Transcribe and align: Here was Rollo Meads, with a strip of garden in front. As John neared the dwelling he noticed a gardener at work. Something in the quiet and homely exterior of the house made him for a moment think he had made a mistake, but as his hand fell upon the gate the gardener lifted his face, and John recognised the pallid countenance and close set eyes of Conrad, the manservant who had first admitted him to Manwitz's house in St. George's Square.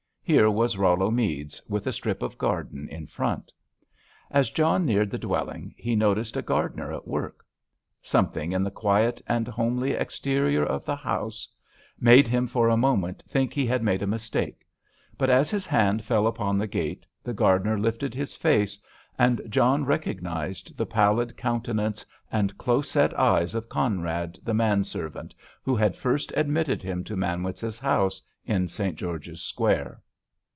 Here 0.23 0.49
was 0.49 0.77
Rollo 0.77 1.11
Meads, 1.11 1.61
with 1.67 1.85
a 1.87 1.91
strip 1.91 2.21
of 2.21 2.37
garden 2.37 2.87
in 2.87 3.07
front. 3.07 3.51
As 4.29 4.49
John 4.49 4.85
neared 4.85 5.11
the 5.11 5.17
dwelling 5.17 5.73
he 5.77 5.93
noticed 5.93 6.37
a 6.37 6.41
gardener 6.41 6.93
at 6.93 7.05
work. 7.05 7.45
Something 8.01 8.53
in 8.53 8.63
the 8.63 8.71
quiet 8.71 9.21
and 9.27 9.45
homely 9.45 9.91
exterior 9.91 10.63
of 10.63 10.85
the 10.85 10.95
house 10.95 11.49
made 11.99 12.29
him 12.29 12.47
for 12.47 12.69
a 12.69 12.77
moment 12.77 13.25
think 13.27 13.51
he 13.53 13.65
had 13.65 13.83
made 13.83 14.01
a 14.01 14.07
mistake, 14.07 14.65
but 15.17 15.29
as 15.29 15.49
his 15.51 15.65
hand 15.67 16.01
fell 16.01 16.25
upon 16.25 16.57
the 16.57 16.65
gate 16.67 17.05
the 17.21 17.33
gardener 17.33 17.77
lifted 17.77 18.15
his 18.15 18.33
face, 18.33 18.79
and 19.19 19.41
John 19.49 19.83
recognised 19.83 20.77
the 20.77 20.85
pallid 20.85 21.35
countenance 21.35 22.05
and 22.31 22.57
close 22.57 22.89
set 22.91 23.13
eyes 23.19 23.53
of 23.53 23.67
Conrad, 23.67 24.39
the 24.43 24.53
manservant 24.53 25.35
who 25.61 25.75
had 25.75 25.97
first 25.97 26.31
admitted 26.37 26.81
him 26.81 27.03
to 27.03 27.17
Manwitz's 27.17 27.79
house 27.79 28.21
in 28.45 28.69
St. 28.69 28.95
George's 28.95 29.41
Square. 29.41 29.99